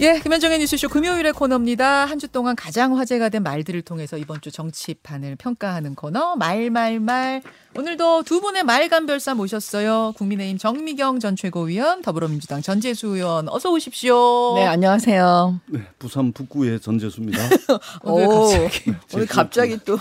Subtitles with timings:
[0.00, 2.06] 예, 김현정의 뉴스쇼 금요일의 코너입니다.
[2.06, 7.42] 한 주 동안 가장 화제가 된 말들을 통해서 이번 주 정치판을 평가하는 코너 말말말.
[7.76, 10.14] 오늘도 두 분의 말간별사 모셨어요.
[10.16, 14.54] 국민의힘 정미경 전 최고위원, 더불어민주당 전재수 의원 어서 오십시오.
[14.56, 15.60] 네, 안녕하세요.
[15.66, 17.38] 네, 부산 북구의 전재수입니다.
[18.02, 19.98] 오늘 오, 갑자기 오늘 갑자기 또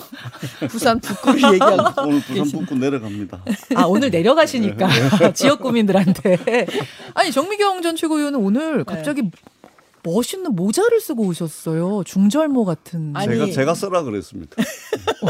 [0.70, 3.44] 부산 북구를 얘기하고 오늘 부산 북구 내려갑니다.
[3.76, 4.88] 아 오늘 내려가시니까
[5.36, 6.66] 지역 구민들한테
[7.14, 9.24] 아니 정미경 전 최고위원은 오늘 갑자기
[10.04, 12.04] 멋있는 모자를 쓰고 오셨어요.
[12.06, 13.16] 중절모 같은.
[13.16, 14.56] 아니, 제가 제가 써라 그랬습니다.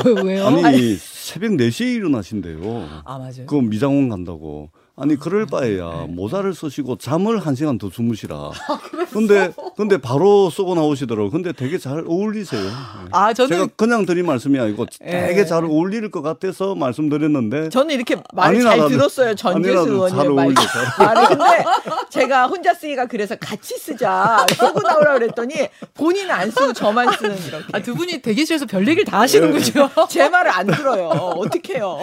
[0.06, 0.48] 왜, 왜요?
[0.48, 3.02] 아니, 새벽 4시에 일어나신대요.
[3.06, 3.46] 아 맞아요.
[3.48, 4.70] 그 미장원 간다고.
[5.02, 8.52] 아니 그럴 바에야 모자를 쓰시고 잠을 한 시간 더 주무시라.
[9.14, 11.30] 근데 근데 바로 쏘고 나오시더라고.
[11.30, 12.62] 근데 되게 잘 어울리세요.
[12.64, 12.70] 네.
[13.12, 15.46] 아 저는 제가 그냥 드린 말씀이 아니고 되게 예.
[15.46, 19.36] 잘 어울릴 것 같아서 말씀드렸는데 저는 이렇게 말을 잘 나도- 들었어요.
[19.36, 20.54] 전재수 의원님 말.
[21.00, 21.64] 말을 근데
[22.10, 25.54] 제가 혼자 쓰기가 그래서 같이 쓰자 쓰고 나오라 그랬더니
[25.94, 27.66] 본인은 안 쓰고 저만 쓰는 이렇게.
[27.72, 29.90] 아, 두 분이 대기실에서 별 얘기를 다 하시는군요.
[30.10, 31.08] 제 말을 안 들어요.
[31.08, 32.00] 어떡해요.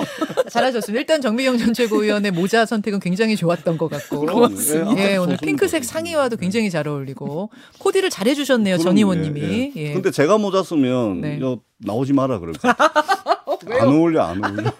[0.50, 1.00] 잘하셨습니다.
[1.00, 4.26] 일단 정미경 전 최고위원의 모자 선택 은 굉장히 좋았던 것 같고.
[4.26, 4.96] 고맙습니다.
[4.98, 5.36] 예, 예, 오늘.
[5.38, 9.40] 핑크색 상의와도 굉장히 잘 어울리고 코디를 잘해 주셨네요, 전 그럼요, 의원님이.
[9.40, 9.90] 예, 예.
[9.90, 9.92] 예.
[9.92, 11.40] 근데 제가 모자 쓰면 네.
[11.40, 12.60] 요 나오지 마라 그러죠.
[13.80, 14.72] 안 어울려 안 어울려.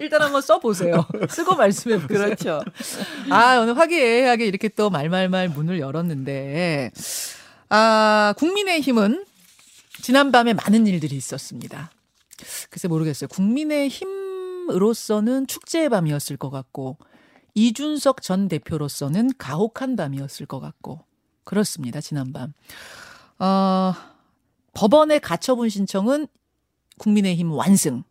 [0.00, 1.06] 일단 한번 써 보세요.
[1.28, 2.24] 쓰고 말씀해 보세요.
[2.24, 2.60] 그렇죠.
[3.30, 6.90] 아, 오늘 화기애애하게 이렇게 또 말말말 문을 열었는데,
[7.70, 9.24] 아, 국민의 힘은
[10.02, 11.90] 지난밤에 많은 일들이 있었습니다.
[12.70, 13.28] 글쎄 모르겠어요.
[13.28, 16.98] 국민의 힘으로서는 축제의 밤이었을 것 같고,
[17.58, 21.00] 이준석 전 대표로서는 가혹한 밤이었을 것 같고,
[21.42, 22.00] 그렇습니다.
[22.00, 22.52] 지난밤.
[23.40, 23.94] 어,
[24.74, 26.28] 법원의 가처분 신청은
[26.98, 28.04] 국민의힘 완승.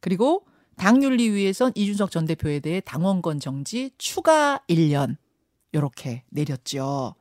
[0.00, 5.16] 그리고 당윤리위에선 이준석 전 대표에 대해 당원권 정지 추가 1년
[5.74, 7.14] 요렇게 내렸죠.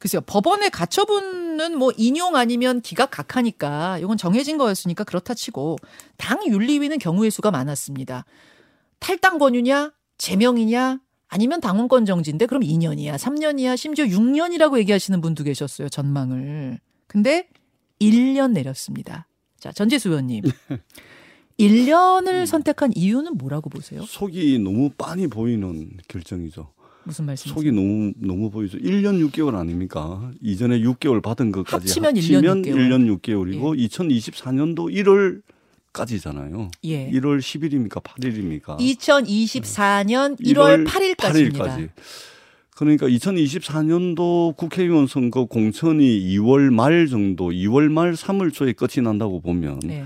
[0.00, 0.22] 글쎄요.
[0.22, 5.76] 법원의 가처분은 뭐 인용 아니면 기각 각하니까 이건 정해진 거였으니까 그렇다 치고
[6.16, 8.24] 당 윤리위는 경우의 수가 많았습니다.
[8.98, 15.88] 탈당 권유냐 제명이냐 아니면 당원권 정지인데 그럼 2년이야 3년이야 심지어 6년이라고 얘기하시는 분도 계셨어요.
[15.88, 16.78] 전망을.
[17.06, 17.48] 근데
[18.00, 19.26] 1년 내렸습니다.
[19.58, 20.42] 자, 전재수 의원님.
[21.58, 24.02] 1년을 선택한 이유는 뭐라고 보세요?
[24.02, 26.72] 속이 너무 빤히 보이는 결정이죠.
[27.04, 27.54] 무슨 말씀이세요?
[27.54, 28.78] 속이 너무 너무 보이죠.
[28.78, 30.32] 1년 6개월 아닙니까?
[30.40, 32.74] 이전에 6개월 받은 것까지 합치면 1년 6개월.
[32.76, 35.42] 1년 6개월 이고 2024년도 1월
[35.94, 36.70] 까지잖아요.
[36.84, 37.08] 예.
[37.12, 38.02] 1월 10일입니까?
[38.02, 38.78] 8일입니까?
[38.78, 41.52] 2024년 1월 8일까지입니다.
[41.54, 41.88] 8일까지.
[42.76, 46.04] 그러니까 2024년도 국회의원 선거 공천이
[46.36, 50.04] 2월 말 정도, 2월 말 3월 초에 끝이 난다고 보면 네.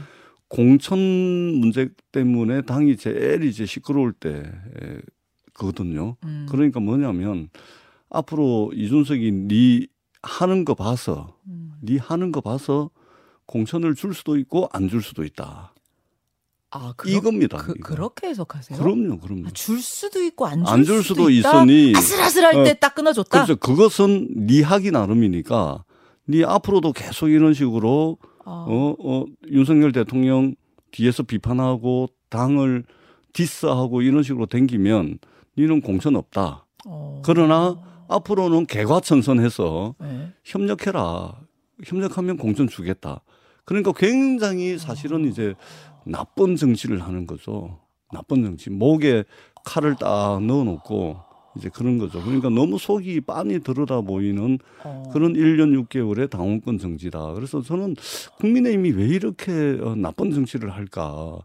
[0.48, 4.30] 공천 문제 때문에 당이 제일 이제 시끄러울 때
[4.82, 4.98] 에,
[5.54, 6.16] 거든요.
[6.24, 6.46] 음.
[6.50, 7.48] 그러니까 뭐냐면
[8.10, 9.86] 앞으로 이준석이 네
[10.22, 11.72] 하는 거 봐서 음.
[11.80, 12.90] 네 하는 거 봐서
[13.46, 15.72] 공천을 줄 수도 있고 안 줄 수도 있다.
[16.70, 17.56] 아, 그러, 이겁니다.
[17.58, 17.88] 그, 이거.
[17.94, 18.78] 그렇게 해석하세요?
[18.78, 19.46] 그럼요, 그럼요.
[19.46, 21.64] 아, 줄 수도 있고 안줄 안 줄 수도, 수도 있다?
[21.64, 23.30] 있으니 아슬아슬할 어, 때딱 끊어줬다.
[23.44, 23.56] 그렇죠.
[23.56, 25.84] 그것은 네 하기 나름이니까
[26.26, 30.54] 네 앞으로도 계속 이런 식으로 아, 어, 어, 윤석열 대통령
[30.90, 32.84] 뒤에서 비판하고 당을
[33.32, 35.18] 디스하고 이런 식으로 댕기면
[35.56, 36.66] 니는 공천 없다.
[36.86, 37.22] 어.
[37.24, 37.76] 그러나
[38.08, 40.32] 앞으로는 개과천선해서 네.
[40.44, 41.40] 협력해라.
[41.84, 43.22] 협력하면 공천 주겠다.
[43.64, 45.54] 그러니까 굉장히 사실은 이제
[46.08, 47.78] 나쁜 정치를 하는 거죠.
[48.12, 48.70] 나쁜 정치.
[48.70, 49.24] 목에
[49.64, 51.16] 칼을 딱 넣어놓고
[51.56, 52.22] 이제 그런 거죠.
[52.22, 55.02] 그러니까 너무 속이 빤히 들여다 보이는 어.
[55.12, 57.34] 그런 1년 6개월의 당원권 정지다.
[57.34, 57.96] 그래서 저는
[58.38, 61.38] 국민의힘이 왜 이렇게 어, 나쁜 정치를 할까?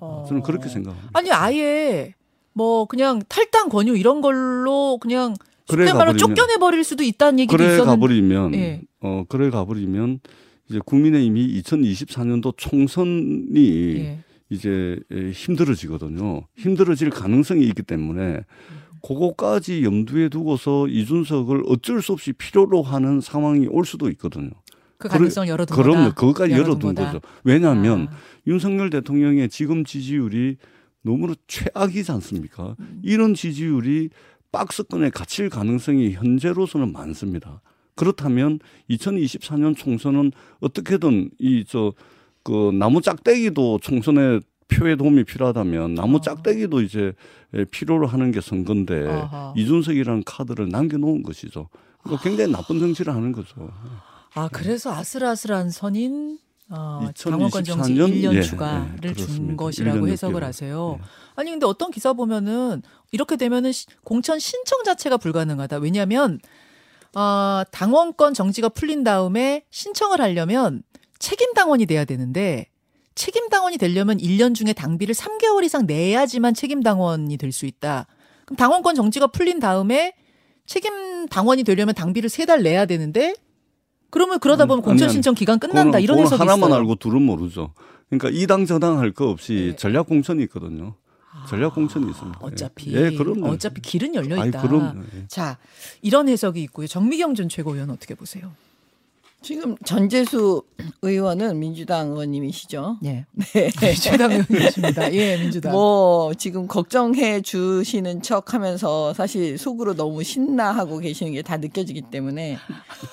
[0.00, 0.24] 어.
[0.28, 1.10] 저는 그렇게 생각합니다.
[1.12, 2.14] 아니 아예
[2.52, 5.34] 뭐 그냥 탈당 권유 이런 걸로 그냥
[5.68, 8.80] 그래 쉽게 말로 가버리면- 쫓겨내 버릴 수도 있다는 얘기도 그래 있었는데 가버리면 예.
[9.02, 10.20] 어 그래 가버리면
[10.68, 14.18] 이제 국민의힘이 2024년도 총선이 예.
[14.50, 16.46] 이제 에, 힘들어지거든요.
[16.56, 18.40] 힘들어질 가능성이 있기 때문에
[19.02, 24.50] 그거까지 염두에 두고서 이준석을 어쩔 수 없이 필요로 하는 상황이 올 수도 있거든요.
[24.98, 25.88] 그 가능성 열어둔 거다.
[25.88, 26.14] 그럼요.
[26.14, 27.04] 그거까지 열어둔 열어둔.
[27.04, 27.20] 거죠.
[27.44, 28.16] 왜냐하면 아.
[28.46, 30.56] 윤석열 대통령의 지금 지지율이
[31.02, 32.74] 너무나 최악이지 않습니까?
[32.80, 33.00] 음.
[33.04, 34.10] 이런 지지율이
[34.50, 37.60] 박스권에 갇힐 가능성이 현재로서는 많습니다.
[37.98, 38.60] 그렇다면
[38.90, 41.92] 2024년 총선은 어떻게든 이 저
[42.44, 46.20] 그 나무 짝대기도 총선에 표에 도움이 필요하다면 나무 어.
[46.20, 47.12] 짝대기도 이제
[47.52, 49.52] 에, 필요로 하는 게 선거인데 아하.
[49.54, 51.68] 이준석이라는 카드를 남겨놓은 것이죠.
[52.02, 53.70] 그러니까 굉장히 나쁜 정치를 하는 거죠.
[54.34, 56.38] 아 그래서 아슬아슬한 선인
[56.70, 58.10] 어, 2024 당원권 정지 년?
[58.12, 59.56] 1년 예, 추가를 예, 준.
[59.56, 60.44] 것이라고 1년 해석을 6개월.
[60.44, 60.98] 하세요.
[61.00, 61.04] 예.
[61.36, 62.80] 아니 근데 어떤 기사 보면은
[63.10, 65.78] 이렇게 되면은 시- 공천 신청 자체가 불가능하다.
[65.78, 66.38] 왜냐하면
[67.14, 70.82] 어, 당원권 정지가 풀린 다음에 신청을 하려면
[71.18, 72.66] 책임 당원이 돼야 되는데
[73.14, 78.06] 책임 당원이 되려면 1년 중에 당비를 3개월 이상 내야지만 책임 당원이 될 수 있다.
[78.44, 80.14] 그럼 당원권 정지가 풀린 다음에
[80.66, 83.34] 책임 당원이 되려면 당비를 3달 내야 되는데
[84.10, 85.08] 그러면 그러다 보면 음, 공천.
[85.08, 86.74] 신청 기간 끝난다 이런 해석이 하나만 있어요.
[86.80, 87.74] 알고 둘은 모르죠.
[88.08, 89.76] 그러니까 이당 저당 할 거 없이 네.
[89.76, 90.94] 전략 공천이 있거든요.
[91.48, 92.38] 전략 공천이 있습니다.
[92.42, 93.48] 어차피 예, 그럼요.
[93.48, 94.62] 어차피 길은 열려 아이, 있다.
[94.62, 95.02] 그럼요.
[95.14, 95.24] 예.
[95.28, 95.58] 자
[96.02, 96.86] 이런 해석이 있고요.
[96.86, 98.52] 정미경 전 최고위원 어떻게 보세요?
[99.40, 100.62] 지금 전재수
[101.02, 102.98] 의원은 민주당 의원님이시죠.
[103.04, 103.24] 예,
[103.80, 105.12] 민주당 의원이십니다.
[105.14, 105.72] 예, 민주당.
[105.72, 112.58] 뭐 지금 걱정해 주시는 척 하면서 사실 속으로 너무 신나하고 계시는 게 다 느껴지기 때문에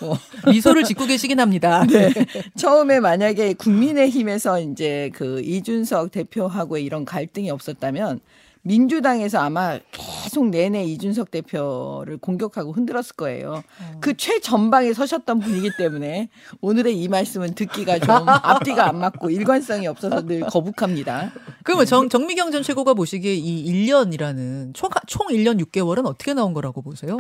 [0.02, 0.18] 뭐
[0.52, 1.86] 미소를 짓고 계시긴 합니다.
[1.90, 2.12] 네.
[2.58, 8.20] 처음에 만약에 국민의힘에서 이제 그 이준석 대표하고의 이런 갈등이 없었다면
[8.66, 13.64] 민주당에서 아마 계속 내내 이준석 대표를 공격하고 흔들었을 거예요.
[14.02, 16.30] 그 최전방에 서셨던 분이기 때문에
[16.62, 21.32] 오늘의 이 말씀은 듣기가 좀 앞뒤가 안 맞고 일관성이 없어서 늘 거북합니다.
[21.64, 26.82] 그러면 정, 정미경 전 최고가 보시기에 이 1년이라는 총, 총 1년 6개월은 어떻게 나온 거라고
[26.82, 27.18] 보세요?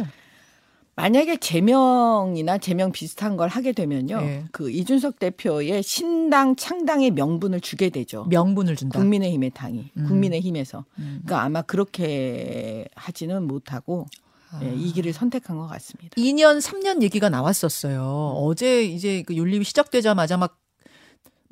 [0.95, 4.19] 만약에 제명이나 제명 비슷한 걸 하게 되면요.
[4.21, 4.45] 예.
[4.51, 8.25] 그 이준석 대표의 신당 창당의 명분을 주게 되죠.
[8.29, 8.99] 명분을 준다.
[8.99, 10.05] 국민의힘의 당이 음.
[10.07, 11.21] 국민의힘에서 음.
[11.25, 14.05] 그러니까 아마 그렇게 하지는 못하고
[14.51, 14.61] 아.
[14.63, 16.15] 예, 이 길을 선택한 것 같습니다.
[16.15, 18.35] 2년, 3년 얘기가 나왔었어요.
[18.37, 20.57] 어제 이제 그 윤립이 시작되자마자 막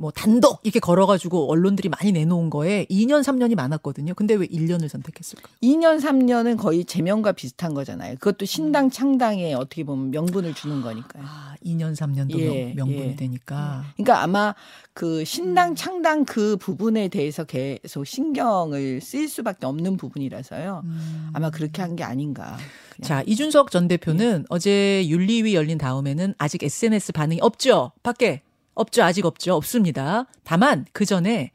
[0.04, 4.14] 뭐 단독 이렇게 걸어가지고 언론들이 많이 내놓은 거에 2년, 3년이 많았거든요.
[4.16, 5.50] 근데 왜 1년을 선택했을까?
[5.64, 8.12] 2년 3년은 거의 제명과 비슷한 거잖아요.
[8.12, 8.18] 음.
[8.18, 11.24] 그것도 신당 창당에 어떻게 보면 명분을 주는 거니까요.
[11.26, 13.16] 아, 2년, 3년도 예, 명, 분이 예.
[13.16, 13.86] 되니까.
[13.96, 14.54] 그러니까 아마
[14.94, 15.26] 그 음.
[15.26, 20.82] 신당 창당 그 부분에 대해서 계속 신경을 쓰일 수밖에 없는 부분이라서요.
[20.84, 21.30] 음.
[21.32, 22.58] 아마 그렇게 한 게 아닌가.
[22.90, 23.08] 그냥.
[23.08, 27.92] 자, 이준석 전 대표는 어제 윤리위 열린 다음에는 아직 SNS 반응이 없죠.
[28.04, 28.42] 밖에
[28.76, 29.04] 없죠.
[29.04, 29.56] 아직 없죠.
[29.56, 30.26] 없습니다.
[30.44, 31.52] 다만 그 전에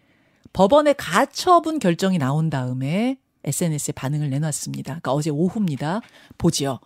[0.53, 4.93] 법원의 가처분 결정이 나온 다음에 SNS에 반응을 내놨습니다.
[4.95, 6.01] 그러니까 어제 오후입니다.
[6.39, 6.79] 보지요.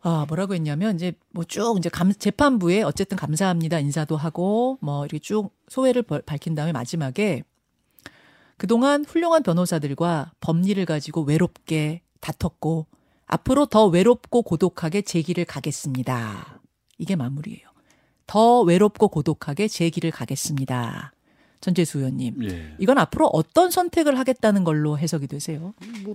[0.00, 5.18] 아, 뭐라고 했냐면 이제 뭐 쭉 이제 감, 재판부에 어쨌든 감사합니다 인사도 하고 뭐 이렇게
[5.18, 7.42] 쭉 소회를 벌- 밝힌 다음에 마지막에
[8.56, 12.86] 그동안 훌륭한 변호사들과 법리를 가지고 외롭게 다퉜고
[13.26, 16.60] 앞으로 더 외롭고 고독하게 제 길을 가겠습니다.
[16.98, 17.67] 이게 마무리예요.
[18.28, 21.12] 더 외롭고 고독하게 제 길을 가겠습니다.
[21.60, 22.44] 전재수 의원님.
[22.44, 22.74] 예.
[22.78, 25.74] 이건 앞으로 어떤 선택을 하겠다는 걸로 해석이 되세요?
[26.04, 26.14] 뭐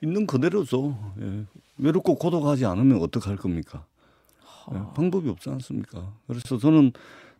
[0.00, 0.96] 있는 그대로죠.
[1.20, 1.44] 예.
[1.76, 3.84] 외롭고 고독하지 않으면 어떡할 겁니까?
[4.72, 6.12] 예, 방법이 없지 않습니까?
[6.28, 6.92] 그래서 저는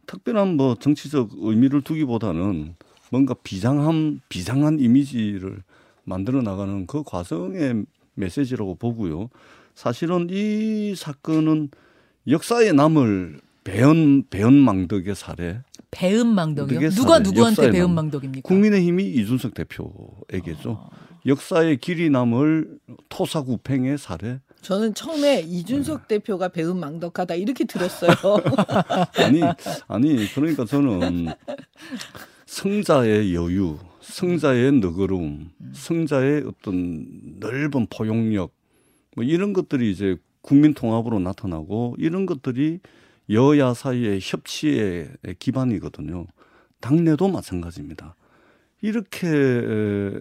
[0.07, 2.75] 특별한 뭐 정치적 의미를 두기보다는
[3.11, 5.63] 뭔가 비장한 비장한 이미지를
[6.03, 7.85] 만들어 나가는 그 과정의
[8.15, 9.29] 메시지라고 보고요.
[9.75, 11.71] 사실은 이 사건은
[12.27, 15.61] 역사에 남을 배은 배은망덕의 사례.
[15.91, 16.91] 배은망덕이요?
[16.91, 18.47] 누가 누구한테 배은망덕입니까?
[18.49, 20.89] 국민의힘이 이준석 대표에게죠.
[21.27, 22.79] 역사의 길이 남을
[23.09, 24.41] 토사구팽의 사례.
[24.63, 28.13] 저는 처음에 이준석 대표가 배운 망덕하다 이렇게 들었어요.
[29.17, 29.43] 아니
[29.87, 31.29] 아니 그러니까 저는
[32.47, 37.07] 성자의 여유, 성자의 너그러움, 성자의 어떤
[37.39, 38.53] 넓은 포용력
[39.15, 42.81] 뭐 이런 것들이 이제 국민 통합으로 나타나고 이런 것들이
[43.31, 46.27] 여야 사이의 협치의 기반이거든요.
[46.81, 48.15] 당내도 마찬가지입니다.
[48.81, 50.21] 이렇게 에,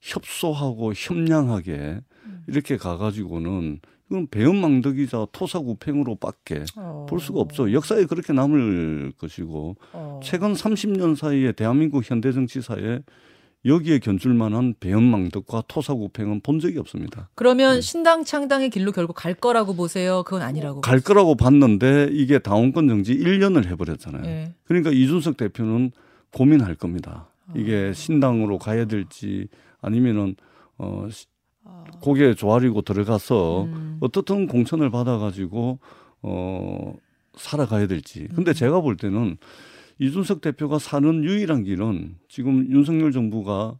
[0.00, 2.00] 협소하고 협량하게
[2.46, 6.64] 이렇게 가가지고는 이건 배은망덕이자 토사구팽으로밖에
[7.08, 7.72] 볼 수가 없죠.
[7.72, 10.20] 역사에 그렇게 남을 것이고 어.
[10.22, 13.00] 최근 30년 사이에 대한민국 현대 정치사에
[13.64, 17.28] 여기에 견줄만한 배은망덕과 토사구팽은 본 적이 없습니다.
[17.34, 20.22] 그러면 신당 창당의 길로 결국 갈 거라고 보세요?
[20.22, 20.80] 그건 아니라고.
[20.80, 24.24] 갈 거라고 봤는데 이게 당원권 정지 1년을 해버렸잖아요.
[24.26, 24.54] 예.
[24.64, 25.90] 그러니까 이준석 대표는
[26.32, 27.28] 고민할 겁니다.
[27.56, 29.48] 이게 신당으로 가야 될지
[29.80, 30.36] 아니면은
[30.76, 31.26] 어 시-
[32.00, 33.96] 고개 조아리고 들어가서 음.
[34.00, 35.78] 어떻든 공천을 받아가지고
[36.22, 36.94] 어
[37.36, 38.28] 살아가야 될지.
[38.34, 39.36] 근데 제가 볼 때는
[39.98, 43.78] 이준석 대표가 사는 유일한 길은 지금 윤석열 정부가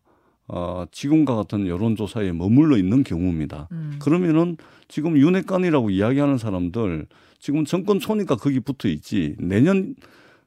[0.48, 3.68] 어, 지금과 같은 여론조사에 머물러 있는 경우입니다.
[3.70, 3.98] 음.
[4.00, 4.56] 그러면은
[4.88, 7.06] 지금 윤핵관이라고 이야기하는 사람들
[7.38, 9.94] 지금 정권 초니까 거기 붙어 있지 내년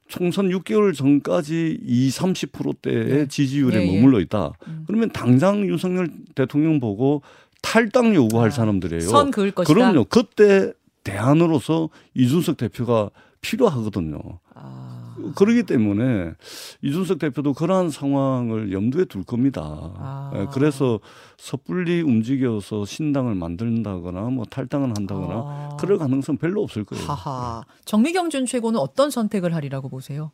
[0.08, 3.28] 총선 6개월 전까지 2, 30%대의 네.
[3.28, 3.94] 지지율에 예, 예.
[3.94, 4.52] 머물러 있다.
[4.66, 4.84] 음.
[4.86, 7.22] 그러면 당장 윤석열 대통령 보고
[7.62, 9.08] 탈당 요구할 아, 사람들이에요.
[9.08, 9.72] 선 그을 것이다.
[9.72, 10.04] 그럼요.
[10.04, 10.72] 그때
[11.04, 13.10] 대안으로서 이준석 대표가
[13.40, 14.18] 필요하거든요.
[14.54, 15.01] 아.
[15.22, 16.32] 그- 그러기 때문에
[16.82, 19.62] 이준석 대표도 그러한 상황을 염두에 둘 겁니다.
[19.96, 20.30] 아.
[20.34, 21.00] 예, 그래서
[21.38, 25.76] 섣불리 움직여서 신당을 만든다거나 뭐 탈당을 한다거나 아.
[25.80, 27.04] 그럴 가능성 별로 없을 거예요.
[27.06, 27.62] 하하.
[27.84, 30.32] 정미경 전 최고는 어떤 선택을 하리라고 보세요?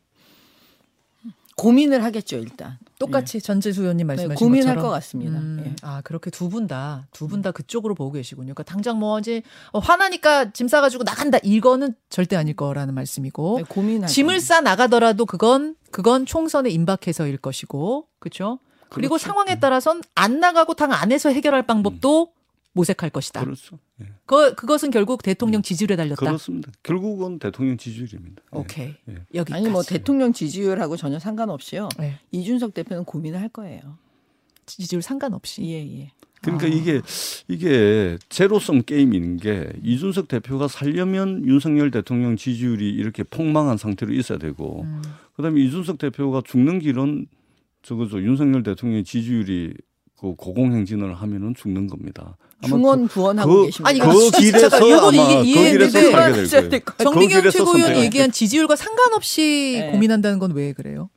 [1.59, 2.77] 고민을 하겠죠 일단.
[2.99, 5.39] 똑같이 전재수 의원님 네, 말씀하신 고민할 것처럼 것 같습니다.
[5.39, 5.75] 음, 예.
[5.81, 8.53] 아 그렇게 두 분 다 두 분 다 그쪽으로 보고 계시군요.
[8.53, 13.63] 그러니까 당장 뭐 이제 어, 화나니까 짐 싸가지고 나간다 이거는 절대 아닐 거라는 말씀이고 네,
[13.69, 14.39] 고민할 짐을.
[14.41, 18.59] 싸 나가더라도 그건 그건 총선에 임박해서일 것이고 그렇죠.
[18.89, 19.27] 그리고 그렇죠.
[19.27, 22.31] 상황에 따라선 안 나가고 당 안에서 해결할 방법도
[22.73, 23.43] 모색할 것이다.
[23.43, 23.79] 그렇죠.
[24.01, 24.05] 예.
[24.25, 26.25] 그 그것은 결국 대통령 지지율에 달렸다.
[26.25, 26.71] 그렇습니다.
[26.83, 28.43] 결국은 대통령 지지율입니다.
[28.53, 28.57] 예.
[28.57, 29.15] 오케이 예.
[29.33, 29.53] 여기까지.
[29.53, 31.89] 아니 뭐 대통령 지지율하고 전혀 상관없이요.
[31.99, 33.97] 네, 이준석 대표는 고민을 할 거예요.
[34.65, 35.63] 지지율 상관없이.
[35.63, 36.11] 예 예.
[36.41, 36.69] 그러니까 아.
[36.69, 37.01] 이게
[37.47, 44.83] 이게 제로섬 게임인 게 이준석 대표가 살려면 윤석열 대통령 지지율이 이렇게 폭망한 상태로 있어야 되고
[44.83, 45.01] 음.
[45.35, 47.27] 그다음에 이준석 대표가 죽는 길은
[47.81, 49.73] 저거죠 윤석열 대통령의 지지율이
[50.19, 52.35] 그 고공행진을 하면은 죽는 겁니다.
[52.61, 53.89] 아마 중원 부원하고 그- 계십니다.
[53.89, 56.81] 아니, 그, 이거 그 진짜 길에서 아마 이게 그 이해했는데 길에서 살게.
[56.97, 59.91] 정미경 그 최고위원이 선택을 얘기한 지지율과 상관없이 네.
[59.91, 61.09] 고민한다는 건 왜 그래요?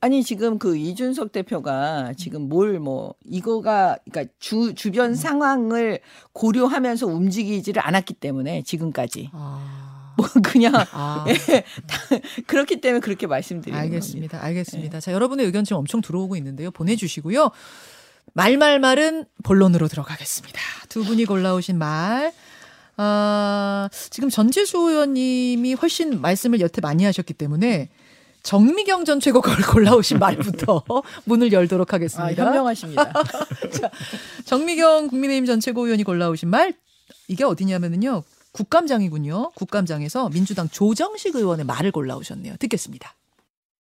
[0.00, 4.74] 아니 지금 그 이준석 대표가 지금 뭘 뭐 이거가 그러니까 주 음.
[4.74, 6.00] 주변 상황을
[6.32, 11.24] 고려하면서 움직이지를 않았기 때문에 지금까지 아, 뭐 그냥 아
[12.46, 13.94] 그렇기 때문에 그렇게 말씀드리는 겁니다.
[13.96, 14.42] 알겠습니다.
[14.42, 15.00] 알겠습니다.
[15.00, 16.70] 자, 여러분의 의견 지금 엄청 들어오고 있는데요.
[16.70, 17.50] 보내주시고요.
[18.32, 20.58] 말말말은 본론으로 들어가겠습니다.
[20.88, 22.32] 두 분이 골라오신 말.
[22.96, 27.88] 아, 지금 전재수 의원님이 훨씬 말씀을 여태 많이 하셨기 때문에
[28.44, 30.84] 정미경 전 최고가 골라오신 말부터
[31.24, 32.44] 문을 열도록 아, 하겠습니다.
[32.44, 33.12] 현명하십니다.
[34.44, 36.74] 정미경 국민의힘 전 최고위원이 골라오신 말
[37.26, 38.22] 이게 어디냐면은요
[38.54, 39.50] 국감장이군요.
[39.50, 42.56] 국감장에서 민주당 조정식 의원의 말을 골라오셨네요.
[42.58, 43.14] 듣겠습니다.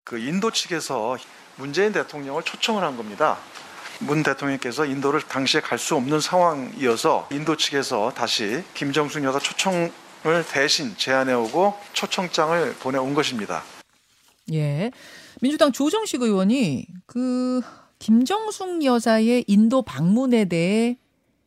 [0.03, 1.17] 그 인도 측에서
[1.57, 3.37] 문재인 대통령을 초청을 한 겁니다.
[3.99, 9.91] 문 대통령께서 인도를 당시에 갈 수 없는 상황이어서 인도 측에서 다시 김정숙 여사 초청을
[10.51, 13.63] 대신 제안해 오고 초청장을 보내온 것입니다.
[14.51, 14.91] 예.
[15.39, 17.61] 민주당 조정식 의원이 그
[17.99, 20.97] 김정숙 여사의 인도 방문에 대해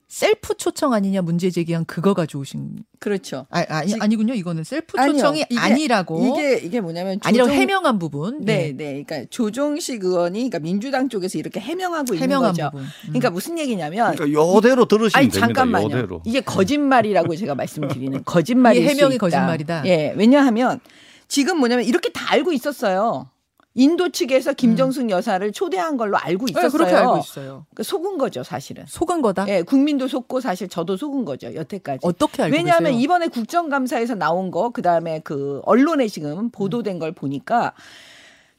[0.09, 3.47] 셀프 초청 아니냐 문제 제기한 그거 가져오신 그렇죠.
[3.51, 4.35] 아, 아니 지- 아니군요.
[4.35, 5.15] 이거는 셀프 아니요.
[5.17, 8.41] 초청이 이게- 아니라고 이게 이게 뭐냐면 아니라고 조정- 해명한 부분.
[8.45, 8.73] 네, 예.
[8.73, 9.03] 네.
[9.03, 12.71] 그러니까 조정식 의원이 그러니까 민주당 쪽에서 이렇게 해명하고 있는 해명한 거죠.
[12.71, 12.83] 부분.
[12.85, 12.89] 음.
[13.09, 15.47] 그러니까 무슨 얘기냐면 그러니까 요대로 들으시면 아니 됩니다.
[15.47, 15.87] 잠깐만요.
[15.87, 16.23] 요대로.
[16.25, 19.21] 이게 거짓말이라고 제가 말씀드리는 거짓말일 이 해명이 있다.
[19.27, 19.87] 거짓말이다.
[19.87, 20.79] 예, 왜냐하면
[21.27, 23.29] 지금 뭐냐면 이렇게 다 알고 있었어요.
[23.77, 26.71] 인도 측에서 김정숙 여사를 초대한 걸로 알고 있었어요.
[26.71, 27.67] 네, 그렇게 알고 있어요.
[27.75, 28.85] 그 속은 거죠, 사실은.
[28.89, 29.47] 속은 거다.
[29.49, 32.01] 예, 국민도 속고 사실 저도 속은 거죠, 여태까지.
[32.03, 33.03] 어떻게 알고 왜냐하면 계세요?
[33.03, 37.75] 이번에 국정감사에서 나온 거, 그 다음에 그 언론에 지금 보도된 걸 보니까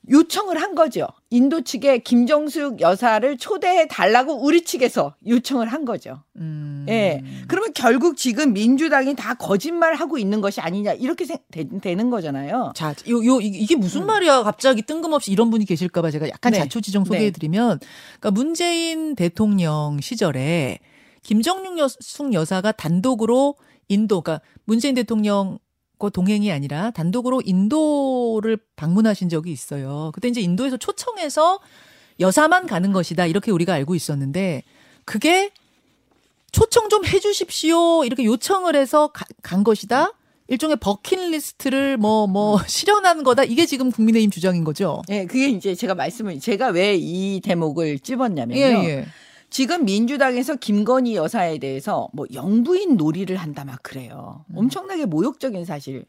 [0.09, 1.07] 요청을 한 거죠.
[1.29, 6.23] 인도 측에 김정숙 여사를 초대해 달라고 우리 측에서 요청을 한 거죠.
[6.37, 6.85] 음.
[6.87, 7.21] 예.
[7.47, 12.71] 그러면 결국 지금 민주당이 다 거짓말 하고 있는 것이 아니냐 이렇게 생- 되, 는 거잖아요.
[12.75, 14.43] 자, 요, 요, 이- 이게 무슨 말이야?
[14.43, 16.59] 갑자기 뜬금없이 이런 분이 계실까봐 제가 약간 네.
[16.59, 17.79] 자초지종 소개해드리면,
[18.19, 20.79] 그러니까 문재인 대통령 시절에
[21.23, 23.55] 김정숙 여숙 여사가 단독으로
[23.89, 25.59] 인도, 그러니까 문재인 대통령
[25.99, 30.11] 과 동행이 아니라 단독으로 인도를 방문하신 적이 있어요.
[30.13, 31.59] 그때 이제 인도에서 초청해서
[32.19, 33.25] 여사만 가는 것이다.
[33.25, 34.63] 이렇게 우리가 알고 있었는데,
[35.05, 35.51] 그게
[36.51, 38.03] 초청 좀 해주십시오.
[38.05, 40.13] 이렇게 요청을 해서 가- 간 것이다.
[40.49, 43.43] 일종의 버킷리스트를 뭐, 뭐, 실현한 거다.
[43.43, 45.01] 이게 지금 국민의힘 주장인 거죠.
[45.09, 48.55] 예, 그게 이제 제가 말씀을 제가 왜 이 대목을 찝었냐면요.
[48.59, 49.05] 예, 예.
[49.49, 54.45] 지금 민주당에서 김건희 여사에 대해서 뭐 영부인 놀이를 한다 막 그래요.
[54.51, 54.57] 음.
[54.57, 56.05] 엄청나게 모욕적인 사실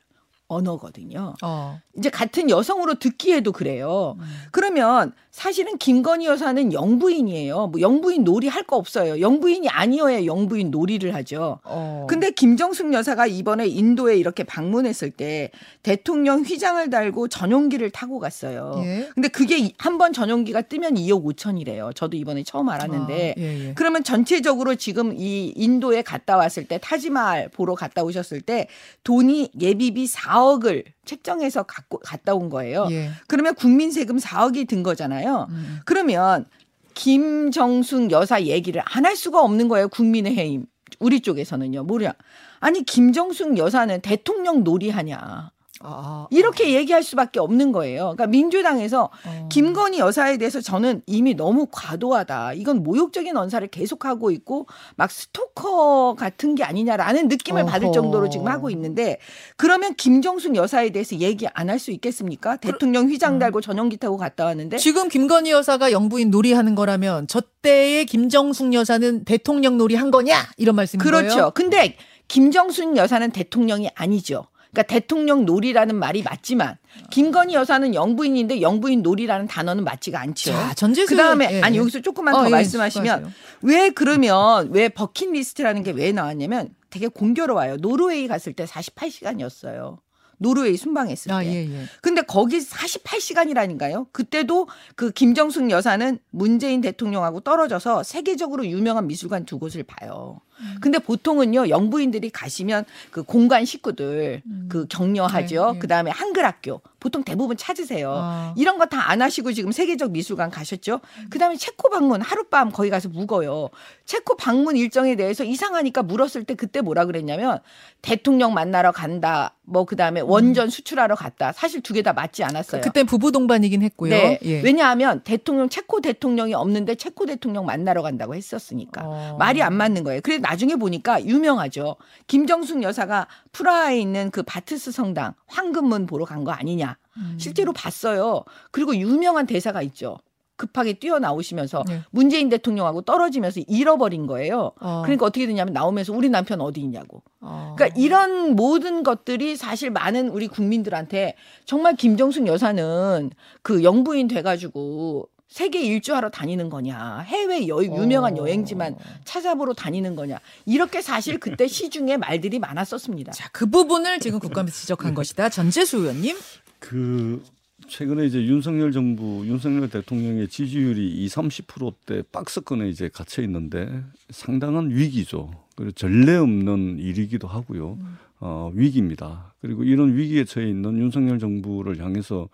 [0.49, 1.35] 언어거든요.
[1.43, 1.81] 어.
[1.97, 4.17] 이제 같은 여성으로 듣기에도 그래요.
[4.19, 4.25] 음.
[4.51, 7.69] 그러면 사실은 김건희 여사는 영부인이에요.
[7.69, 9.21] 뭐 영부인 놀이 할 거 없어요.
[9.21, 11.61] 영부인이 아니어야 영부인 놀이를 하죠.
[11.65, 12.07] 어.
[12.11, 15.51] 근데 김정숙 여사가 이번에 인도에 이렇게 방문했을 때
[15.83, 18.75] 대통령 휘장을 달고 전용기를 타고 갔어요.
[18.85, 19.09] 예.
[19.15, 21.95] 근데 그게 한 번 전용기가 뜨면 2억 5천이래요.
[21.95, 23.35] 저도 이번에 처음 알았는데.
[23.39, 23.73] 아, 예, 예.
[23.75, 28.69] 그러면 전체적으로 지금 이 인도에 갔다 왔을 때 타지말 보러 갔다 오셨을 때
[29.05, 32.87] 돈이 예비비 4억을 책정해서 갖고 갔다 온 거예요.
[32.91, 33.11] 예.
[33.29, 35.28] 그러면 국민 세금 4억이 든 거잖아요.
[35.51, 35.79] 음.
[35.85, 36.47] 그러면
[36.95, 39.89] 김정숙 여사 얘기를 안 할 수가 없는 거예요.
[39.89, 40.67] 국민의힘
[40.99, 41.85] 우리 쪽에서는요.
[41.85, 42.13] 뭐냐?
[42.61, 45.51] 아니 김정숙 여사는 대통령 놀이하냐?
[45.81, 48.01] 아, 이렇게 얘기할 수밖에 없는 거예요.
[48.17, 49.49] 그러니까 민주당에서 어.
[49.51, 52.55] 김건희 여사에 대해서 저는 이미 너무 과도하다.
[52.55, 54.67] 이건 모욕적인 언사를 계속하고 있고
[54.97, 57.95] 막 스토커 같은 게 아니냐라는 느낌을 받을 어허.
[57.95, 59.19] 정도로 지금 하고 있는데
[59.57, 62.57] 그러면 김정숙 여사에 대해서 얘기 안 할 수 있겠습니까?
[62.57, 63.11] 대통령 음.
[63.11, 68.73] 휘장 달고 전용기 타고 갔다 왔는데 지금 김건희 여사가 영부인 놀이하는 거라면 저 때의 김정숙
[68.75, 71.29] 여사는 대통령 놀이한 거냐 이런 말씀인 그렇죠.
[71.29, 71.51] 거예요.
[71.55, 74.47] 근데 김정숙 여사는 대통령이 아니죠.
[74.71, 76.77] 그러니까 대통령 놀이라는 말이 맞지만
[77.11, 80.53] 김건희 여사는 영부인인데 영부인 놀이라는 단어는 맞지가 않죠.
[80.53, 81.81] 자, 전재수 그 다음에 예, 아니 예.
[81.81, 83.33] 여기서 조금만 어, 더 예, 말씀하시면 말씀하세요.
[83.63, 87.79] 왜 그러면 왜 버킷리스트라는 게 왜 나왔냐면 되게 공교로워요.
[87.79, 89.99] 노르웨이 갔을 때 48시간이었어요.
[90.39, 91.35] 노르웨이 순방했을 때.
[91.35, 91.85] 아, 예, 예.
[92.01, 94.07] 근데 거기 48시간이라니까요.
[94.13, 100.41] 그때도 그 김정숙 여사는 문재인 대통령하고 떨어져서 세계적으로 유명한 미술관 두 곳을 봐요.
[100.81, 105.67] 근데 보통은요 영부인들이 가시면 그 공관 식구들 그 격려하죠.
[105.67, 105.79] 네, 네.
[105.79, 108.13] 그다음에 한글 학교 보통 대부분 찾으세요.
[108.17, 108.55] 아.
[108.57, 111.01] 이런 거 다 안 하시고 지금 세계적 미술관 가셨죠.
[111.31, 113.69] 그다음에 체코 방문 하룻밤 거기 가서 묵어요.
[114.05, 117.61] 체코 방문 일정에 대해서 이상하니까 물었을 때 그때 뭐라 그랬냐면
[118.03, 119.55] 대통령 만나러 간다.
[119.65, 121.53] 뭐 그다음에 원전 수출하러 갔다.
[121.53, 122.81] 사실 두 개 다 맞지 않았어요.
[122.81, 124.11] 그때 부부 동반이긴 했고요.
[124.11, 124.39] 네.
[124.45, 124.61] 예.
[124.63, 129.37] 왜냐하면 대통령 체코 대통령이 없는데 체코 대통령 만나러 간다고 했었으니까 어.
[129.39, 130.21] 말이 안 맞는 거예요.
[130.23, 131.97] 그래서 나중에 보니까 유명하죠.
[132.27, 136.97] 김정숙 여사가 프라하에 있는 그 바트스 성당 황금문 보러 간 거 아니냐.
[137.19, 137.35] 음.
[137.39, 138.45] 실제로 봤어요.
[138.71, 140.19] 그리고 유명한 대사가 있죠.
[140.57, 142.01] 급하게 뛰어나오시면서 네.
[142.11, 144.73] 문재인 대통령하고 떨어지면서 잃어버린 거예요.
[144.81, 145.03] 어.
[145.05, 147.23] 그러니까 어떻게 되냐면 나오면서 우리 남편 어디 있냐고.
[147.41, 147.75] 어.
[147.77, 153.31] 그러니까 이런 모든 것들이 사실 많은 우리 국민들한테 정말 김정숙 여사는
[153.63, 158.37] 그 영부인 돼가지고 세계 일주하러 다니는 거냐 해외 여, 유명한 어.
[158.37, 163.33] 여행지만 찾아보러 다니는 거냐 이렇게 사실 그때 시중에 말들이 많았었습니다.
[163.33, 165.49] 자, 그 부분을 지금 국감에서 지적한 것이다.
[165.49, 166.37] 전재수 의원님.
[166.79, 167.43] 그
[167.89, 175.51] 최근에 이제 윤석열 정부 윤석열 대통령의 지지율이 2, 30%대 박스권에 이제 갇혀 있는데 상당한 위기죠.
[175.75, 177.99] 그리고 전례 없는 일이기도 하고요.
[178.41, 179.55] 어, 위기입니다.
[179.61, 182.49] 그리고 이런 위기에 처해 있는 윤석열 정부를 향해서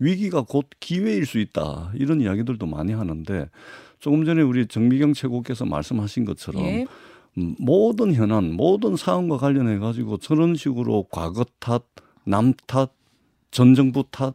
[0.00, 1.92] 위기가 곧 기회일 수 있다.
[1.94, 3.48] 이런 이야기들도 많이 하는데
[4.00, 6.86] 조금 전에 우리 정미경 최고께서 말씀하신 것처럼 예.
[7.38, 11.84] 음, 모든 현안, 모든 사안과 관련해 가지고 저런 식으로 과거 탓,
[12.24, 12.92] 남 탓,
[13.50, 14.34] 전 정부 탓,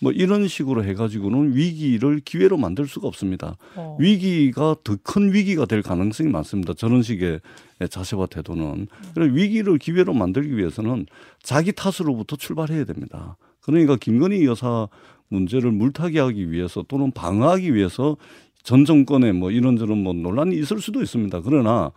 [0.00, 3.56] 뭐 이런 식으로 해가지고는 위기를 기회로 만들 수가 없습니다.
[3.76, 3.96] 어.
[3.98, 6.74] 위기가 더 큰 위기가 될 가능성이 많습니다.
[6.74, 7.40] 저런 식의
[7.88, 8.88] 자세와 태도는.
[9.14, 11.06] 그래서 위기를 기회로 만들기 위해서는
[11.42, 13.36] 자기 탓으로부터 출발해야 됩니다.
[13.60, 14.88] 그러니까 김건희 여사
[15.28, 18.16] 문제를 물타기하기 위해서 또는 방어하기 위해서
[18.62, 21.42] 전 정권에 뭐 이런저런 뭐 논란이 있을 수도 있습니다.
[21.42, 21.92] 그러나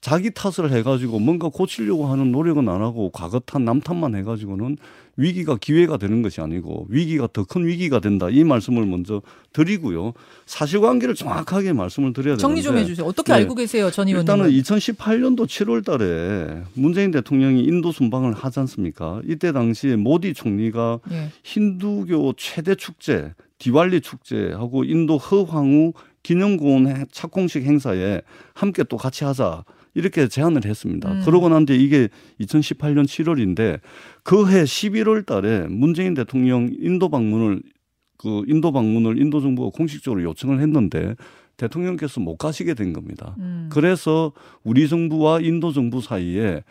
[0.00, 4.78] 자기 탓을 해가지고 뭔가 고치려고 하는 노력은 안 하고 과거 탓, 남 탓만 해가지고는
[5.16, 8.28] 위기가 기회가 되는 것이 아니고 위기가 더 큰 위기가 된다.
[8.30, 9.20] 이 말씀을 먼저
[9.52, 10.14] 드리고요.
[10.46, 13.06] 사실관계를 정확하게 말씀을 드려야 되는데 정리 좀 해주세요.
[13.06, 13.40] 어떻게 네.
[13.40, 14.20] 알고 계세요, 전 의원님?
[14.20, 19.20] 일단은 2018년도 7월 달에 문재인 대통령이 인도 순방을 하지 않습니까?
[19.26, 21.28] 이때 당시에 모디 총리가 예.
[21.42, 28.22] 힌두교 최대 축제 디왈리 축제하고 인도 허황후 기념공원 착공식 행사에
[28.54, 31.10] 함께 또 같이 하자 이렇게 제안을 했습니다.
[31.10, 31.22] 음.
[31.24, 32.08] 그러고 난 뒤에 이게
[32.40, 33.80] 2018년 7월인데
[34.22, 37.62] 그 해 11월 달에 문재인 대통령 인도 방문을
[38.18, 41.14] 그 인도 방문을 인도 정부가 공식적으로 요청을 했는데
[41.56, 43.34] 대통령께서 못 가시게 된 겁니다.
[43.38, 43.68] 음.
[43.70, 44.32] 그래서
[44.64, 46.62] 우리 정부와 인도 정부 사이에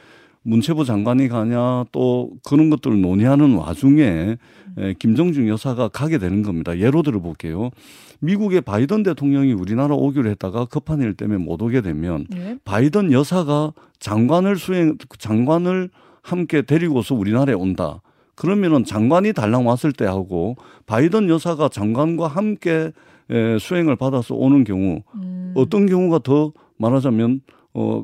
[0.44, 4.38] 문체부 장관이 가냐 또 그런 것들을 논의하는 와중에
[4.78, 6.78] 에, 김정중 여사가 가게 되는 겁니다.
[6.78, 7.72] 예로 들어 볼게요.
[8.20, 12.58] 미국의 바이든 대통령이 우리나라 오기로 했다가 급한 일 때문에 못 오게 되면 예.
[12.66, 15.90] 바이든 여사가 장관을 수행 장관을
[16.22, 18.02] 함께 데리고서 우리나라에 온다.
[18.36, 22.92] 그러면은 장관이 달랑 왔을 때 하고 바이든 여사가 장관과 함께
[23.30, 25.54] 에, 수행을 받아서 오는 경우 음.
[25.56, 27.42] 어떤 경우가 더 말하자면
[27.74, 28.04] 어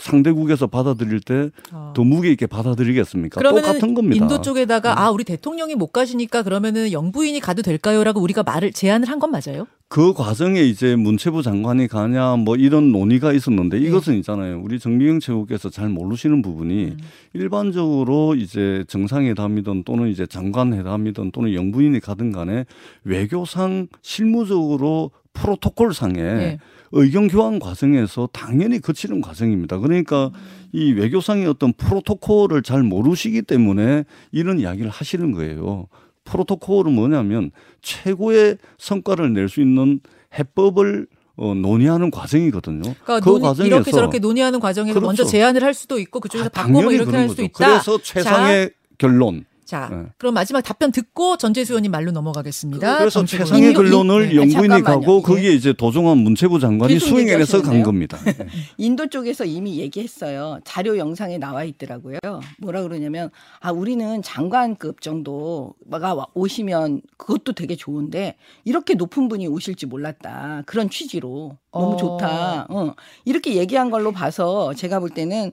[0.00, 1.92] 상대국에서 받아들일 때더 어.
[2.04, 3.40] 무게 있게 받아들이겠습니까?
[3.42, 4.16] 똑같은 겁니다.
[4.24, 9.20] 인도 쪽에다가 아 우리 대통령이 못 가시니까 그러면은 영부인이 가도 될까요?라고 우리가 말을 제안을 한
[9.20, 9.66] 건 맞아요?
[9.88, 13.86] 그 과정에 이제 문체부 장관이 가냐 뭐 이런 논의가 있었는데 네.
[13.86, 14.60] 이것은 있잖아요.
[14.62, 16.98] 우리 정미경 최고께서 잘 모르시는 부분이 음.
[17.34, 22.64] 일반적으로 이제 정상회담이든 또는 이제 장관회담이든 또는 영부인이 가든 간에
[23.04, 26.58] 외교상 실무적으로 프로토콜상에 네.
[26.92, 29.78] 의견 교환 과정에서 당연히 거치는 과정입니다.
[29.78, 30.30] 그러니까
[30.72, 35.86] 이 외교상의 어떤 프로토콜을 잘 모르시기 때문에 이런 이야기를 하시는 거예요.
[36.24, 37.50] 프로토콜은 뭐냐면
[37.82, 40.00] 최고의 성과를 낼 수 있는
[40.38, 42.82] 해법을 어, 논의하는 과정이거든요.
[42.82, 45.06] 그러니까 그 논의- 과정에서 이렇게 저렇게 논의하는 과정에서 그렇죠.
[45.06, 47.42] 먼저 제안을 할 수도 있고 그쪽에서 아, 바꿔 뭐 이렇게 할수 거죠.
[47.44, 47.66] 있다.
[47.66, 50.02] 그래서 최상의 결론 자, 네.
[50.18, 52.98] 그럼 마지막 답변 듣고 전재수 의원님 말로 넘어가겠습니다.
[52.98, 53.72] 그래서 정치부 최상의 의원.
[53.86, 54.82] 인도- 근론을 네, 영부인이 잠깐만요.
[54.84, 55.22] 가고 예.
[55.22, 57.84] 거기에 이제 도종환 문체부 장관이 계속 수행해내서 간.
[57.84, 58.18] 겁니다.
[58.36, 58.48] 네.
[58.78, 60.58] 인도 쪽에서 이미 얘기했어요.
[60.64, 62.18] 자료 영상에 나와 있더라고요.
[62.58, 63.30] 뭐라 그러냐면
[63.60, 70.64] 아 우리는 장관급 정도가 와- 오시면 그것도 되게 좋은데 이렇게 높은 분이 오실지 몰랐다.
[70.66, 71.96] 그런 취지로 너무 어.
[71.96, 72.66] 좋다.
[72.70, 72.94] 어.
[73.24, 75.52] 이렇게 얘기한 걸로 봐서 제가 볼 때는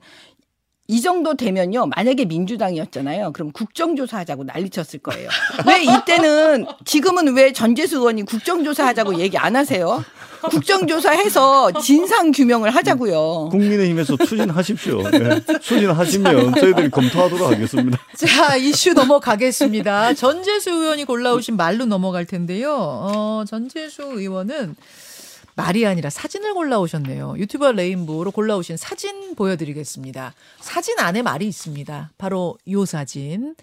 [0.89, 1.88] 이 정도 되면요.
[1.95, 3.34] 만약에 민주당이었잖아요.
[3.34, 5.28] 그럼 국정조사 하자고 난리쳤을 거예요.
[5.67, 10.04] 왜 이때는 지금은 왜 전재수 의원이 국정조사 하자고 얘기 안 하세요?
[10.50, 13.50] 국정조사 해서 진상 규명을 하자고요.
[13.52, 15.10] 국민의힘에서 추진하십시오.
[15.10, 15.41] 네.
[15.60, 18.00] 추진하시면 저희들이 검토하도록 하겠습니다.
[18.15, 20.13] 자, 이슈 넘어가겠습니다.
[20.13, 22.73] 전재수 의원이 골라오신 말로 넘어갈 텐데요.
[22.78, 24.76] 어, 전재수 의원은
[25.58, 27.36] 말이 아니라 사진을 골라오셨네요.
[27.39, 30.36] 유튜버 레인보우로 골라오신 사진 보여드리겠습니다.
[30.60, 32.12] 사진 안에 말이 있습니다.
[32.20, 33.56] 바로 요 사진.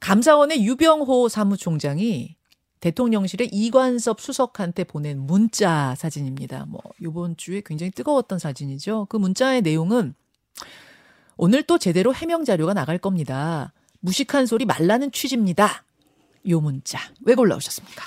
[0.00, 2.34] 감사원의 유병호 사무총장이
[2.80, 6.64] 대통령실의 이관섭 수석한테 보낸 문자 사진입니다.
[6.66, 9.06] 뭐 이번 주에 굉장히 뜨거웠던 사진이죠.
[9.10, 10.14] 그 문자의 내용은
[11.36, 13.74] 오늘 또 제대로 해명 자료가 나갈 겁니다.
[14.00, 15.84] 무식한 소리 말라는 취지입니다.
[16.48, 18.02] 요 문자 왜 골라오셨습니까?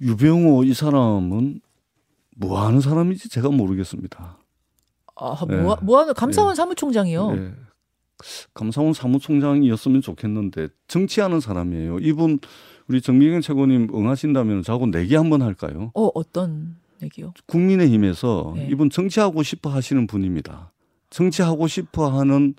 [0.00, 1.62] 유병호 이 사람은
[2.36, 4.38] 뭐 하는 사람인지 제가 모르겠습니다.
[5.16, 5.56] 아, 네.
[5.56, 7.32] 뭐, 뭐 하는 감사원 사무총장이요.
[7.36, 7.54] 예.
[8.54, 11.98] 감사원 사무총장이었으면 좋겠는데 정치하는 사람이에요.
[12.00, 12.38] 이분
[12.88, 15.90] 우리 정미경 최고님 응하신다면 저하고 내기 한번 할까요?
[15.94, 17.32] 어, 어떤 얘기요?
[17.46, 18.68] 국민의힘에서 네.
[18.70, 20.72] 이분 정치하고 싶어 하시는 분입니다.
[21.10, 22.54] 정치하고 싶어 하는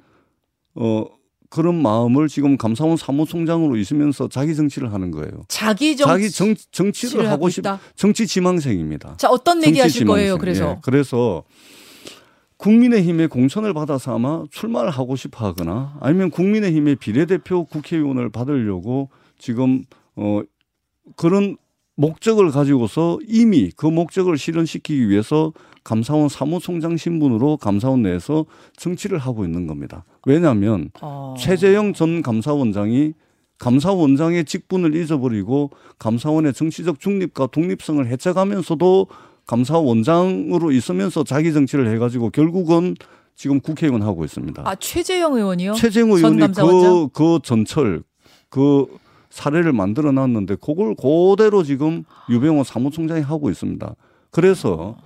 [0.75, 1.05] 어
[1.49, 5.43] 그런 마음을 지금 감사원 사무총장으로 있으면서 자기 정치를 하는 거예요.
[5.47, 7.79] 자기 정치 자기 정, 정치를 하고 싶 있다.
[7.95, 9.15] 정치 지망생입니다.
[9.17, 10.35] 자, 어떤 얘기 하실 거예요?
[10.35, 10.39] 지망생.
[10.39, 11.43] 그래서 예, 그래서
[12.57, 19.83] 국민의힘의 공천을 받아서 아마 출마를 하고 싶어 하거나 아니면 국민의힘의 비례대표 국회의원을 받으려고 지금
[20.15, 20.41] 어
[21.15, 21.55] 그런
[21.97, 25.51] 목적을 가지고서 이미 그 목적을 실현시키기 위해서
[25.83, 28.45] 감사원 사무총장 신분으로 감사원 내에서
[28.77, 30.05] 정치를 하고 있는 겁니다.
[30.25, 31.33] 왜냐하면 어.
[31.37, 33.13] 최재형 전 감사원장이
[33.57, 39.07] 감사원장의 직분을 잊어버리고 감사원의 정치적 중립과 독립성을 해쳐가면서도
[39.47, 42.95] 감사원장으로 있으면서 자기 정치를 해가지고 결국은
[43.35, 44.63] 지금 국회의원 하고 있습니다.
[44.65, 45.73] 아, 최재형 의원이요?
[45.73, 46.91] 최재형 전 의원이 감사원장?
[46.91, 48.03] 그, 그 전철
[48.49, 48.85] 그
[49.37, 53.95] 사례를 만들어 놨는데 그걸 그대로 지금 유병호 사무총장이 하고 있습니다.
[54.31, 54.97] 그래서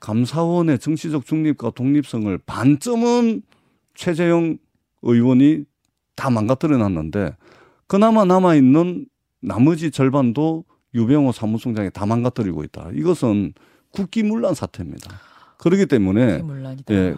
[0.00, 3.42] 감사원의 정치적 중립과 독립성을 반점은
[3.94, 4.56] 최재형
[5.02, 5.64] 의원이
[6.16, 7.36] 다 망가뜨려 놨는데
[7.86, 9.06] 그나마 남아 있는
[9.42, 12.88] 나머지 절반도 유병호 사무총장이 다 망가뜨리고 있다.
[12.94, 13.52] 이것은
[13.90, 15.10] 국기문란 사태입니다.
[15.58, 16.94] 그렇기 때문에 문란이다.
[16.94, 17.14] 예.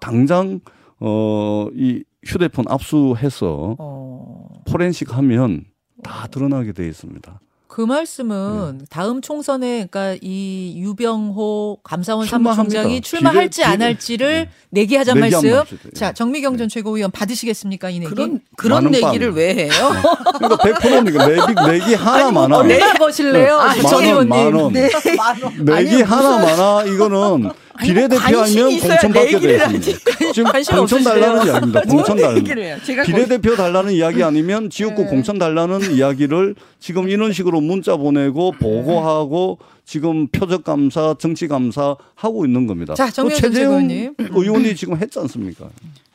[0.00, 0.60] 당장
[0.98, 4.48] 어 이 휴대폰 압수해서 어.
[4.68, 5.64] 포렌식 하면
[6.02, 7.40] 다 드러나게 돼 있습니다.
[7.68, 8.84] 그 말씀은 네.
[8.90, 12.26] 다음 총선에 그러니까 이 유병호 감사원.
[12.26, 14.50] 사무총장이 출마할지 비례- 안 할지를 네.
[14.68, 15.56] 내기하자 내기 말씀.
[15.56, 15.80] 합시다.
[15.86, 15.90] 예.
[15.98, 18.10] 자, 정미경 전 최고위원 받으시겠습니까 이 내기?
[18.10, 19.36] 그런 그런 얘기를 빵.
[19.38, 19.70] 왜 해요?
[20.36, 22.62] 그러니까 100%니까 내기 내기 하나 뭐 많아.
[22.64, 23.56] 내기 거실래요?
[23.56, 24.28] 아, 전만 원, 의원님.
[24.28, 24.72] 만 원.
[24.74, 24.90] 네.
[25.64, 26.84] 내기 아니, 하나 많아.
[26.84, 27.50] 이거는
[27.82, 30.32] 비례대표하면 관심이 있어야 공천 받게 돼 내기를 있습니다.
[30.32, 31.02] 지금 공천.
[31.04, 31.80] 달라는 이야기입니다.
[31.82, 33.04] 공천 뭔 달라는.
[33.04, 35.08] 비례대표 달라는 이야기 아니면 지역구 네.
[35.08, 42.44] 공천 달라는 이야기를 지금 이런 식으로 문자 보내고 보고하고 지금 표적 감사, 정치 감사 하고
[42.46, 42.94] 있는 겁니다.
[42.94, 45.68] 자, 최재형 전 의원이 지금 했지 않습니까?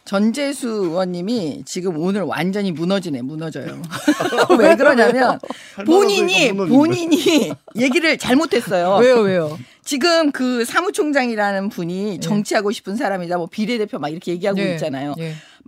[0.06, 3.82] 전재수 의원님이 지금 오늘 완전히 무너지네, 무너져요.
[4.58, 5.38] 왜 그러냐면
[5.86, 9.00] 본인이 본인이 얘기를 잘못했어요.
[9.02, 9.60] 왜요, 왜요?
[9.88, 15.16] 지금 그 사무총장이라는 분이 정치하고 싶은 사람이다, 뭐 비례대표 막 이렇게 얘기하고 예, 있잖아요.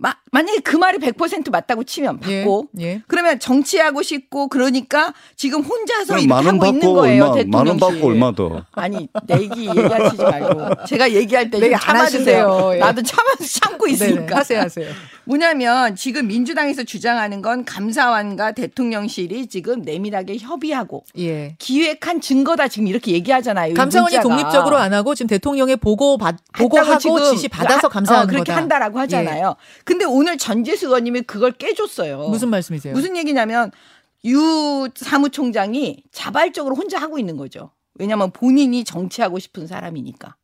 [0.00, 3.02] 예, 마, 만약에 그 말이 100% 맞다고 치면 예, 받고 예.
[3.06, 7.50] 그러면 정치하고 싶고 그러니까 지금 혼자서 이렇게 만원 하고 있는 받고 거예요, 얼마, 대통령실.
[7.50, 8.64] 만원 받고 얼마 더.
[8.72, 11.78] 아니 내기 얘기하시지 말고 제가 얘기할 때 하시네요.
[11.78, 12.70] 참아주세요.
[12.74, 12.78] 예.
[12.78, 14.36] 나도 참아서 참고 네네, 있으니까.
[14.38, 14.86] 하세요, 하세요.
[15.24, 21.54] 뭐냐면 지금 민주당에서 주장하는 건 감사원과 대통령실이 지금 내밀하게 협의하고 예.
[21.58, 23.72] 기획한 증거다 지금 이렇게 얘기하잖아요.
[23.72, 24.22] 이 감사원이 문자가.
[24.22, 28.56] 독립적으로 안 하고 지금 대통령의 보고 받 보고하고 지시 받아서 아, 감사하는 어, 그렇게 거다.
[28.60, 29.56] 한다라고 하잖아요.
[29.90, 32.28] 근데 오늘 전재수 의원님이 그걸 깨줬어요.
[32.28, 32.94] 무슨 말씀이세요?
[32.94, 33.72] 무슨 얘기냐면
[34.24, 37.72] 유 사무총장이 자발적으로 혼자 하고 있는 거죠.
[37.96, 40.36] 왜냐하면 본인이 정치하고 싶은 사람이니까.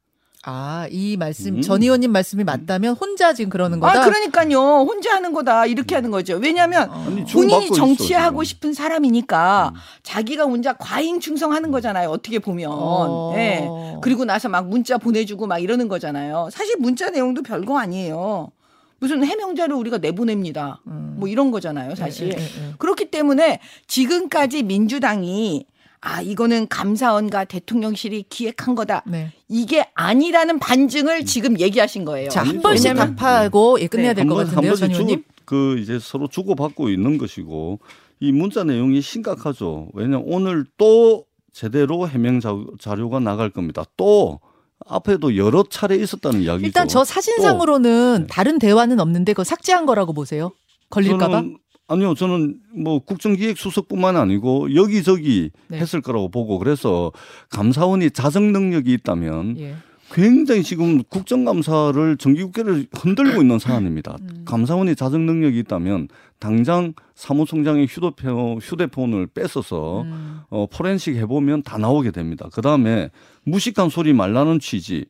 [0.49, 1.61] 아, 이 말씀 음.
[1.61, 4.03] 전 의원님 말씀이 맞다면 혼자 지금 그러는 거다.
[4.03, 4.59] 아, 그러니까요.
[4.59, 5.67] 혼자 하는 거다.
[5.67, 6.39] 이렇게 하는 거죠.
[6.39, 9.79] 왜냐하면 아니, 본인이 정치하고 있어, 싶은 사람이니까 음.
[10.03, 12.11] 자기가 혼자 과잉 충성하는 거잖아요.
[12.11, 12.71] 어떻게 보면.
[12.73, 13.33] 어.
[13.37, 13.69] 예.
[14.03, 16.49] 그리고 나서 막 문자 보내주고 막 이러는 거잖아요.
[16.51, 18.51] 사실 문자 내용도 별거 아니에요.
[18.99, 20.81] 무슨 해명자를 우리가 내보냅니다.
[20.87, 21.17] 음.
[21.19, 22.29] 뭐 이런 거잖아요, 사실.
[22.33, 22.75] 예, 예, 예.
[22.79, 25.67] 그렇기 때문에 지금까지 민주당이
[26.01, 29.03] 아 이거는 감사원과 대통령실이 기획한 거다.
[29.07, 29.33] 네.
[29.49, 32.29] 이게 아니라는 반증을 지금 얘기하신 거예요.
[32.31, 32.61] 자, 한.
[32.61, 34.23] 번씩 왜냐면- 답하고 예, 끝내야 네.
[34.23, 35.25] 될것한 번- 같은데요, 한전 번씩 의원님.
[35.45, 37.81] 그 이제 서로 주고받고 있는 것이고
[38.21, 39.89] 이 문자 내용이 심각하죠.
[39.95, 43.85] 왜냐 면 오늘 또 제대로 해명 자- 자료가 나갈 겁니다.
[43.97, 44.41] 또
[44.85, 46.67] 앞에도 여러 차례 있었다는 이야기죠.
[46.67, 50.53] 일단 저 사진상으로는 다른 대화는 없는데 그거 삭제한 거라고 보세요.
[50.91, 51.45] 걸릴까봐?
[51.89, 55.79] 아니요, 저는 뭐 국정기획수석뿐만 아니고 여기저기 네.
[55.79, 57.13] 했을 거라고 보고 그래서
[57.51, 59.77] 감사원이 자정 능력이 있다면 예.
[60.13, 64.17] 굉장히 지금 국정감사를 정기국회를 흔들고 있는 사안입니다.
[64.21, 64.43] 음.
[64.45, 66.09] 감사원이 자정 능력이 있다면
[66.39, 70.41] 당장 사무총장의 휴대폰, 휴대폰을 뺏어서 음.
[70.51, 72.49] 어, 포렌식 해보면 다 나오게 됩니다.
[72.53, 73.11] 그 다음에
[73.45, 75.07] 무식한 소리 말라는 취지.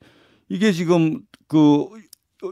[0.48, 1.86] 이게 지금 그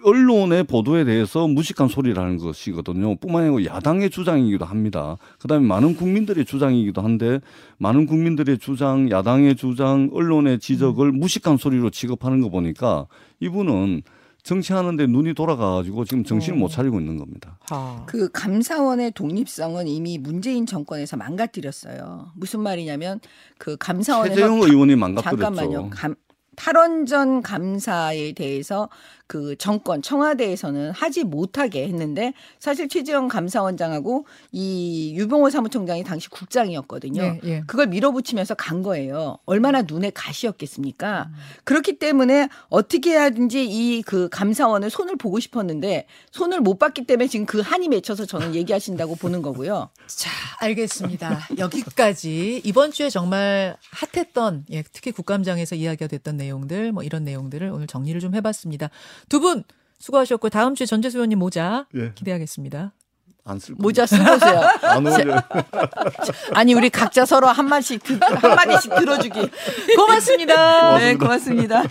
[0.02, 3.16] 언론의 보도에 대해서 무식한 소리라는 것이거든요.
[3.16, 5.18] 뿐만 아니고 야당의 주장이기도 합니다.
[5.38, 7.40] 그 다음에 많은 국민들의 주장이기도 한데
[7.78, 13.06] 많은 국민들의 주장, 야당의 주장, 언론의 지적을 무식한 소리로 취급하는 거 보니까
[13.40, 14.02] 이분은
[14.44, 16.60] 정치하는데 눈이 돌아가가지고 지금 정신을 어.
[16.60, 17.58] 못 차리고 있는 겁니다.
[17.62, 18.04] 하.
[18.06, 22.32] 그 감사원의 독립성은 이미 문재인 정권에서 망가뜨렸어요.
[22.36, 23.20] 무슨 말이냐면
[23.58, 25.42] 그 감사원에서 최재형 의원이 망가뜨렸죠.
[25.42, 25.90] 잠깐만요.
[25.90, 26.14] 감,
[26.56, 28.88] 탈원전 감사에 대해서
[29.26, 37.22] 그 정권 청와대에서는 하지 못하게 했는데 사실 최재형 감사원장하고 이 유병호 사무총장이 당시 국장이었거든요.
[37.22, 37.62] 예, 예.
[37.66, 39.38] 그걸 밀어붙이면서 간 거예요.
[39.44, 41.30] 얼마나 눈에 가시였겠습니까?
[41.30, 41.34] 음.
[41.64, 47.46] 그렇기 때문에 어떻게 해야든지 이 그 감사원을 손을 보고 싶었는데 손을 못 봤기 때문에 지금
[47.46, 49.90] 그 한이 맺혀서 저는 얘기하신다고 보는 거고요.
[50.06, 51.48] 자, 알겠습니다.
[51.58, 57.86] 여기까지 이번 주에 정말 핫했던 예, 특히 국감장에서 이야기가 됐던 내용들 뭐 이런 내용들을 오늘
[57.86, 58.90] 정리를 좀 해봤습니다.
[59.28, 59.64] 두 분
[59.98, 62.12] 수고하셨고 다음 주에 전재수 의원님 모자 예.
[62.14, 62.92] 기대하겠습니다.
[63.46, 64.60] 안쓸 모자 쓰보세요.
[64.82, 65.42] 안 어울려.
[66.54, 69.50] 아니 우리 각자 서로 한 마디씩 듣- 한 마디씩 들어주기.
[69.96, 70.98] 고맙습니다.
[70.98, 71.82] 네, 고맙습니다.